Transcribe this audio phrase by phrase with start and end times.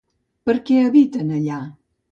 [0.49, 1.63] Per què habiten allà?